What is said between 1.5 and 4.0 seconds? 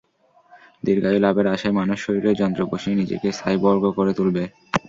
আশায় মানুষ শরীরে যন্ত্র বসিয়ে নিজেকে সাইবর্গ